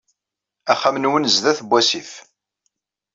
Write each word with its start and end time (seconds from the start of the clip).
Axxam-nwen 0.71 1.29
sdat 1.35 1.59
n 1.63 1.65
wasif. 1.69 2.11